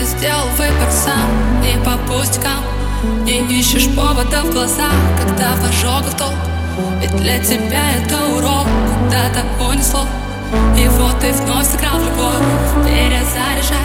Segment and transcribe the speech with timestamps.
[0.00, 1.28] ты сделал выбор сам.
[1.62, 2.64] И по пустякам
[3.24, 6.34] не ищешь повода в глаза Когда в ожогах толк.
[7.00, 8.66] Ведь для тебя это урок
[9.04, 10.06] Куда-то унесло
[10.78, 13.76] И вот ты вновь сыграл в любовь Перезаряжай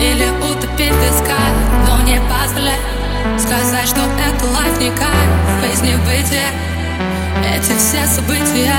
[0.00, 1.52] Или утопить в песках
[1.86, 2.78] Но не позволяй
[3.38, 6.50] Сказать, что это лайф не кайф Из небытия
[7.54, 8.74] Эти все события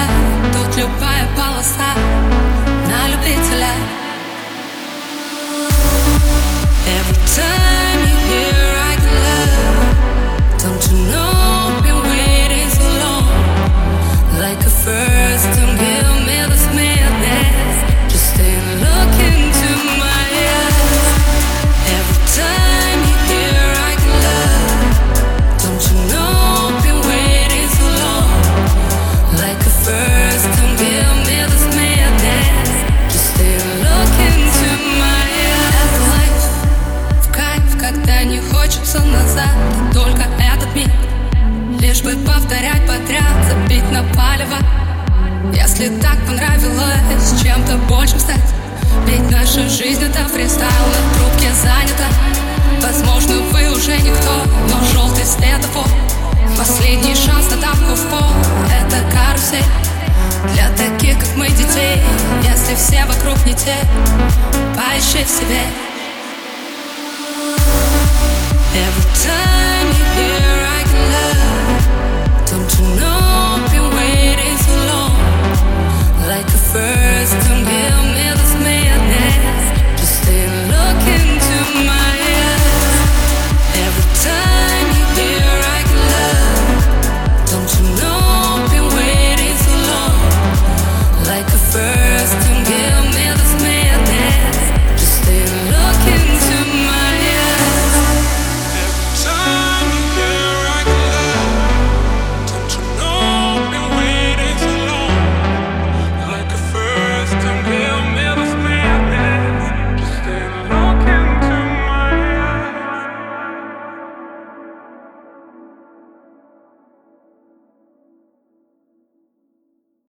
[0.51, 1.93] Тут любая полоса.
[2.89, 3.52] На любителя
[42.73, 44.57] повторять подряд Забить на палево.
[45.53, 48.39] Если так понравилось Чем-то большим стать.
[49.05, 52.07] Ведь наша жизнь это фристайл На трубке занята.
[52.81, 55.87] Возможно вы уже никто Но желтый светофор
[56.57, 58.31] Последний шанс на тапку в пол
[58.69, 59.65] Это карусель.
[60.53, 62.01] Для таких, как мы, детей
[62.43, 63.75] Если все вокруг не те
[64.75, 65.61] Поищи в себе